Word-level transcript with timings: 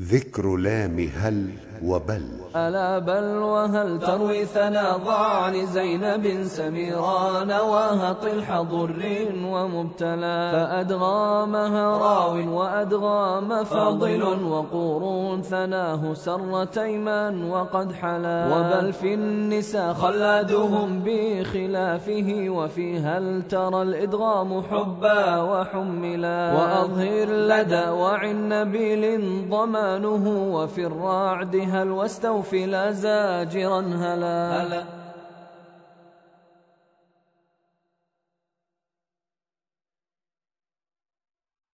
ذكر 0.00 0.56
لام 0.56 1.08
هل 1.16 1.50
وبل. 1.84 2.22
ألا 2.56 2.98
بل 2.98 3.24
وهل 3.38 3.98
تروي 3.98 4.44
ثنا 4.44 4.96
ضعن 4.96 5.66
زينب 5.66 6.44
سميران 6.44 7.50
وهط 7.50 8.24
ضر 8.72 9.02
ومبتلى؟ 9.44 10.50
فأدغامها 10.52 11.98
راو 11.98 12.58
وأدغام 12.58 13.64
فاضل 13.64 14.22
وقور 14.44 15.02
ثناه 15.42 16.14
سر 16.14 16.64
تيما 16.64 17.46
وقد 17.50 17.92
حلا. 17.92 18.38
وبل 18.52 18.92
في 18.92 19.14
النساء 19.14 19.92
خلادهم 19.92 21.02
بخلافه 21.04 22.46
وفي 22.48 22.98
هل 22.98 23.42
ترى 23.48 23.82
الإدغام 23.82 24.62
حبا 24.62 25.40
وحملا؟ 25.40 26.52
وأظهر 26.52 27.26
لدى 27.26 27.88
وعن 27.90 28.48
نبيل 28.48 29.02
ضمان 29.50 29.86
زمانه 29.86 30.54
وفي 30.54 30.86
الرعد 30.86 31.56
هل 31.66 31.90
واستوفي 31.90 32.66
لا 32.66 32.92
زاجرا 32.92 33.80
هلا, 33.80 34.62
هلا. 34.62 34.84